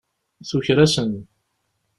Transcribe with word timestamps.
Tuker-asen. 0.49 1.11